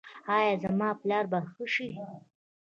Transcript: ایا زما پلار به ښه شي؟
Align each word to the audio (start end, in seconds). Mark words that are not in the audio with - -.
ایا 0.37 0.53
زما 0.63 0.89
پلار 1.01 1.25
به 1.31 1.39
ښه 1.51 1.65
شي؟ 1.73 1.89